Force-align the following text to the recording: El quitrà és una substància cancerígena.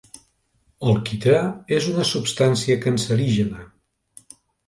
El 0.91 0.95
quitrà 1.09 1.41
és 1.77 1.89
una 1.91 2.07
substància 2.13 2.79
cancerígena. 2.87 3.61